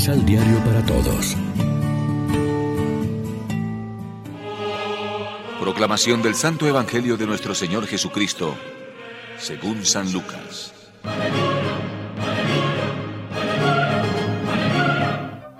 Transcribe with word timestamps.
Misal 0.00 0.24
Diario 0.24 0.56
para 0.64 0.82
Todos. 0.86 1.36
Proclamación 5.60 6.22
del 6.22 6.34
Santo 6.34 6.66
Evangelio 6.66 7.18
de 7.18 7.26
nuestro 7.26 7.54
Señor 7.54 7.86
Jesucristo, 7.86 8.54
según 9.36 9.84
San 9.84 10.10
Lucas. 10.10 10.72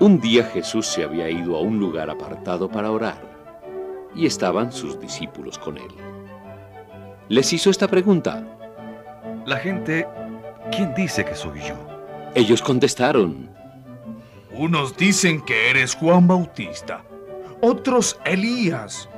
Un 0.00 0.20
día 0.20 0.42
Jesús 0.46 0.84
se 0.88 1.04
había 1.04 1.30
ido 1.30 1.56
a 1.56 1.60
un 1.60 1.78
lugar 1.78 2.10
apartado 2.10 2.68
para 2.68 2.90
orar, 2.90 3.22
y 4.16 4.26
estaban 4.26 4.72
sus 4.72 4.98
discípulos 4.98 5.60
con 5.60 5.78
él. 5.78 5.92
Les 7.28 7.52
hizo 7.52 7.70
esta 7.70 7.86
pregunta. 7.86 8.44
La 9.46 9.58
gente, 9.58 10.08
¿quién 10.72 10.92
dice 10.92 11.24
que 11.24 11.36
soy 11.36 11.60
yo? 11.60 11.76
Ellos 12.34 12.62
contestaron. 12.62 13.54
Unos 14.56 14.96
dicen 14.96 15.40
que 15.40 15.70
eres 15.70 15.94
Juan 15.94 16.28
Bautista, 16.28 17.04
otros 17.60 18.18
Elías, 18.24 19.08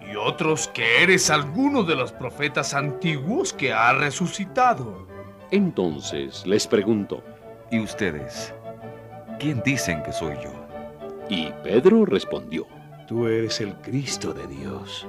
y 0.00 0.16
otros 0.16 0.68
que 0.68 1.02
eres 1.02 1.30
alguno 1.30 1.82
de 1.82 1.96
los 1.96 2.12
profetas 2.12 2.74
antiguos 2.74 3.52
que 3.52 3.72
ha 3.72 3.92
resucitado. 3.92 5.06
Entonces 5.50 6.46
les 6.46 6.66
preguntó. 6.66 7.22
¿Y 7.70 7.80
ustedes? 7.80 8.54
¿Quién 9.40 9.60
dicen 9.64 10.02
que 10.02 10.12
soy 10.12 10.36
yo? 10.42 10.52
Y 11.28 11.50
Pedro 11.64 12.04
respondió. 12.04 12.66
Tú 13.08 13.26
eres 13.26 13.60
el 13.60 13.74
Cristo 13.76 14.32
de 14.32 14.46
Dios. 14.46 15.06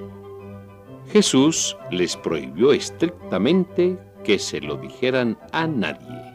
Jesús 1.11 1.77
les 1.91 2.17
prohibió 2.17 2.73
estrictamente 2.73 3.97
que 4.23 4.39
se 4.39 4.59
lo 4.59 4.75
dijeran 4.77 5.37
a 5.51 5.67
nadie. 5.67 6.33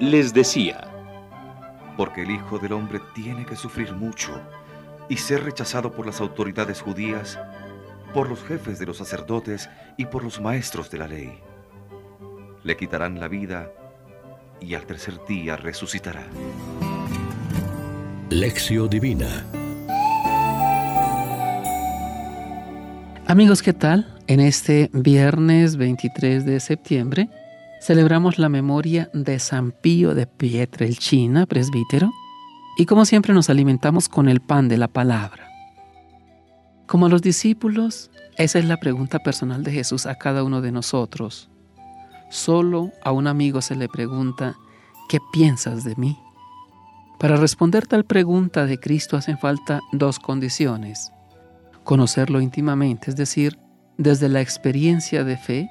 Les 0.00 0.32
decía, 0.34 0.90
porque 1.96 2.22
el 2.22 2.30
Hijo 2.30 2.58
del 2.58 2.72
Hombre 2.72 3.00
tiene 3.14 3.44
que 3.46 3.56
sufrir 3.56 3.92
mucho 3.92 4.40
y 5.08 5.16
ser 5.16 5.44
rechazado 5.44 5.92
por 5.92 6.06
las 6.06 6.20
autoridades 6.20 6.80
judías, 6.80 7.38
por 8.12 8.28
los 8.28 8.42
jefes 8.42 8.78
de 8.78 8.86
los 8.86 8.98
sacerdotes 8.98 9.68
y 9.96 10.06
por 10.06 10.24
los 10.24 10.40
maestros 10.40 10.90
de 10.90 10.98
la 10.98 11.08
ley. 11.08 11.38
Le 12.62 12.76
quitarán 12.76 13.20
la 13.20 13.28
vida 13.28 13.70
y 14.60 14.74
al 14.74 14.86
tercer 14.86 15.20
día 15.28 15.56
resucitará. 15.56 16.24
Lección 18.30 18.88
Divina 18.88 19.44
Amigos, 23.26 23.62
¿qué 23.62 23.72
tal? 23.72 24.06
En 24.26 24.38
este 24.38 24.90
viernes 24.92 25.76
23 25.76 26.44
de 26.44 26.60
septiembre 26.60 27.30
celebramos 27.84 28.38
la 28.38 28.48
memoria 28.48 29.10
de 29.12 29.38
San 29.38 29.70
Pío 29.70 30.14
de 30.14 30.26
Pietrelcina, 30.26 31.44
presbítero, 31.44 32.10
y 32.78 32.86
como 32.86 33.04
siempre 33.04 33.34
nos 33.34 33.50
alimentamos 33.50 34.08
con 34.08 34.30
el 34.30 34.40
pan 34.40 34.68
de 34.68 34.78
la 34.78 34.88
palabra. 34.88 35.50
Como 36.86 37.10
los 37.10 37.20
discípulos, 37.20 38.10
esa 38.38 38.58
es 38.58 38.64
la 38.64 38.78
pregunta 38.78 39.18
personal 39.18 39.62
de 39.64 39.72
Jesús 39.72 40.06
a 40.06 40.14
cada 40.14 40.44
uno 40.44 40.62
de 40.62 40.72
nosotros. 40.72 41.50
Solo 42.30 42.90
a 43.04 43.12
un 43.12 43.26
amigo 43.26 43.60
se 43.60 43.76
le 43.76 43.88
pregunta, 43.88 44.56
¿qué 45.10 45.18
piensas 45.30 45.84
de 45.84 45.94
mí? 45.96 46.18
Para 47.20 47.36
responder 47.36 47.86
tal 47.86 48.04
pregunta 48.04 48.64
de 48.64 48.80
Cristo 48.80 49.18
hacen 49.18 49.36
falta 49.36 49.80
dos 49.92 50.18
condiciones. 50.18 51.12
Conocerlo 51.84 52.40
íntimamente, 52.40 53.10
es 53.10 53.16
decir, 53.16 53.58
desde 53.98 54.30
la 54.30 54.40
experiencia 54.40 55.22
de 55.22 55.36
fe, 55.36 55.70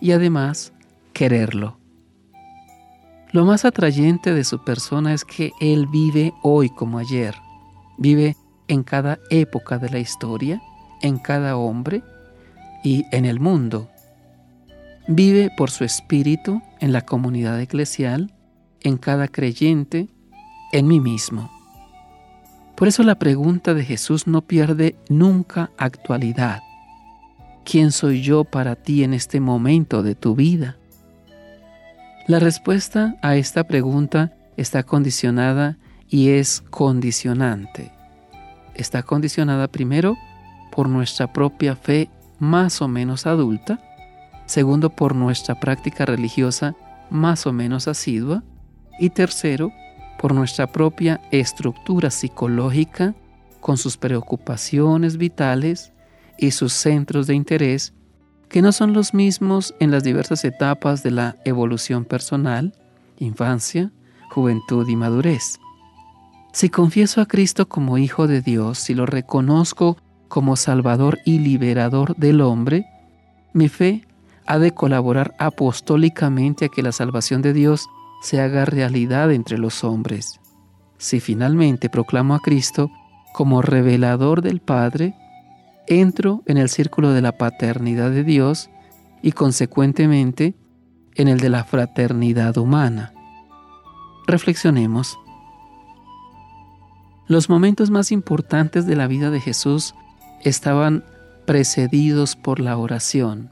y 0.00 0.10
además 0.10 0.72
quererlo. 1.16 1.80
Lo 3.32 3.46
más 3.46 3.64
atrayente 3.64 4.34
de 4.34 4.44
su 4.44 4.62
persona 4.62 5.14
es 5.14 5.24
que 5.24 5.52
Él 5.62 5.86
vive 5.86 6.34
hoy 6.42 6.68
como 6.68 6.98
ayer, 6.98 7.34
vive 7.96 8.36
en 8.68 8.82
cada 8.82 9.18
época 9.30 9.78
de 9.78 9.88
la 9.88 9.98
historia, 9.98 10.60
en 11.00 11.16
cada 11.16 11.56
hombre 11.56 12.02
y 12.84 13.06
en 13.12 13.24
el 13.24 13.40
mundo. 13.40 13.88
Vive 15.08 15.50
por 15.56 15.70
su 15.70 15.84
espíritu 15.84 16.60
en 16.80 16.92
la 16.92 17.00
comunidad 17.00 17.58
eclesial, 17.62 18.34
en 18.82 18.98
cada 18.98 19.26
creyente, 19.26 20.10
en 20.70 20.86
mí 20.86 21.00
mismo. 21.00 21.50
Por 22.76 22.88
eso 22.88 23.02
la 23.02 23.18
pregunta 23.18 23.72
de 23.72 23.86
Jesús 23.86 24.26
no 24.26 24.42
pierde 24.42 24.96
nunca 25.08 25.70
actualidad. 25.78 26.60
¿Quién 27.64 27.90
soy 27.90 28.20
yo 28.20 28.44
para 28.44 28.76
ti 28.76 29.02
en 29.02 29.14
este 29.14 29.40
momento 29.40 30.02
de 30.02 30.14
tu 30.14 30.34
vida? 30.34 30.76
La 32.28 32.40
respuesta 32.40 33.14
a 33.22 33.36
esta 33.36 33.68
pregunta 33.68 34.32
está 34.56 34.82
condicionada 34.82 35.78
y 36.08 36.30
es 36.30 36.60
condicionante. 36.70 37.92
Está 38.74 39.04
condicionada 39.04 39.68
primero 39.68 40.16
por 40.72 40.88
nuestra 40.88 41.32
propia 41.32 41.76
fe 41.76 42.10
más 42.40 42.82
o 42.82 42.88
menos 42.88 43.28
adulta, 43.28 43.78
segundo 44.46 44.90
por 44.90 45.14
nuestra 45.14 45.60
práctica 45.60 46.04
religiosa 46.04 46.74
más 47.10 47.46
o 47.46 47.52
menos 47.52 47.86
asidua 47.86 48.42
y 48.98 49.10
tercero 49.10 49.70
por 50.18 50.34
nuestra 50.34 50.66
propia 50.66 51.20
estructura 51.30 52.10
psicológica 52.10 53.14
con 53.60 53.76
sus 53.76 53.96
preocupaciones 53.96 55.16
vitales 55.16 55.92
y 56.38 56.50
sus 56.50 56.72
centros 56.72 57.28
de 57.28 57.36
interés 57.36 57.94
que 58.48 58.62
no 58.62 58.72
son 58.72 58.92
los 58.92 59.14
mismos 59.14 59.74
en 59.80 59.90
las 59.90 60.04
diversas 60.04 60.44
etapas 60.44 61.02
de 61.02 61.10
la 61.10 61.36
evolución 61.44 62.04
personal, 62.04 62.74
infancia, 63.18 63.90
juventud 64.30 64.88
y 64.88 64.96
madurez. 64.96 65.58
Si 66.52 66.70
confieso 66.70 67.20
a 67.20 67.26
Cristo 67.26 67.68
como 67.68 67.98
Hijo 67.98 68.26
de 68.26 68.40
Dios, 68.40 68.78
si 68.78 68.94
lo 68.94 69.04
reconozco 69.04 69.96
como 70.28 70.56
Salvador 70.56 71.18
y 71.24 71.38
Liberador 71.38 72.16
del 72.16 72.40
hombre, 72.40 72.86
mi 73.52 73.68
fe 73.68 74.06
ha 74.46 74.58
de 74.58 74.72
colaborar 74.72 75.34
apostólicamente 75.38 76.66
a 76.66 76.68
que 76.68 76.82
la 76.82 76.92
salvación 76.92 77.42
de 77.42 77.52
Dios 77.52 77.88
se 78.22 78.40
haga 78.40 78.64
realidad 78.64 79.32
entre 79.32 79.58
los 79.58 79.84
hombres. 79.84 80.40
Si 80.98 81.20
finalmente 81.20 81.90
proclamo 81.90 82.34
a 82.34 82.40
Cristo 82.40 82.90
como 83.34 83.60
revelador 83.60 84.40
del 84.40 84.60
Padre, 84.60 85.14
entro 85.88 86.42
en 86.46 86.58
el 86.58 86.68
círculo 86.68 87.12
de 87.12 87.22
la 87.22 87.32
paternidad 87.32 88.10
de 88.10 88.24
Dios 88.24 88.70
y 89.22 89.32
consecuentemente 89.32 90.54
en 91.14 91.28
el 91.28 91.40
de 91.40 91.48
la 91.48 91.64
fraternidad 91.64 92.56
humana. 92.58 93.12
Reflexionemos. 94.26 95.18
Los 97.28 97.48
momentos 97.48 97.90
más 97.90 98.12
importantes 98.12 98.86
de 98.86 98.96
la 98.96 99.06
vida 99.06 99.30
de 99.30 99.40
Jesús 99.40 99.94
estaban 100.42 101.04
precedidos 101.46 102.36
por 102.36 102.60
la 102.60 102.76
oración. 102.76 103.50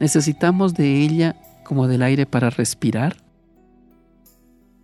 ¿Necesitamos 0.00 0.74
de 0.74 1.02
ella 1.02 1.36
como 1.64 1.88
del 1.88 2.02
aire 2.02 2.26
para 2.26 2.50
respirar? 2.50 3.16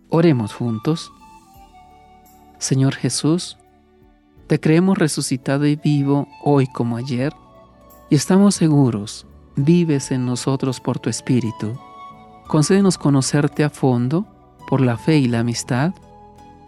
Oremos 0.09 0.53
juntos. 0.53 1.11
Señor 2.57 2.95
Jesús, 2.95 3.57
te 4.51 4.59
creemos 4.59 4.97
resucitado 4.97 5.65
y 5.65 5.77
vivo 5.77 6.27
hoy 6.43 6.67
como 6.67 6.97
ayer, 6.97 7.33
y 8.09 8.15
estamos 8.15 8.55
seguros, 8.55 9.25
vives 9.55 10.11
en 10.11 10.25
nosotros 10.25 10.81
por 10.81 10.99
tu 10.99 11.09
Espíritu. 11.09 11.79
Concédenos 12.49 12.97
conocerte 12.97 13.63
a 13.63 13.69
fondo 13.69 14.27
por 14.67 14.81
la 14.81 14.97
fe 14.97 15.19
y 15.19 15.29
la 15.29 15.39
amistad, 15.39 15.93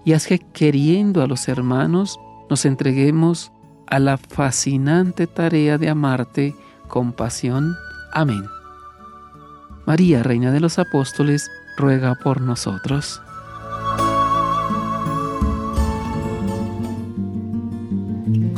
y 0.06 0.14
haz 0.14 0.28
que 0.28 0.40
queriendo 0.40 1.22
a 1.22 1.28
los 1.28 1.50
hermanos 1.50 2.18
nos 2.50 2.64
entreguemos 2.64 3.52
a 3.88 4.00
la 4.00 4.16
fascinante 4.16 5.28
tarea 5.28 5.78
de 5.78 5.90
amarte 5.90 6.56
con 6.88 7.12
pasión. 7.12 7.76
Amén. 8.14 8.46
María, 9.86 10.24
Reina 10.24 10.54
de 10.54 10.62
los 10.62 10.80
Apóstoles, 10.80 11.52
ruega 11.76 12.16
por 12.16 12.40
nosotros. 12.40 13.22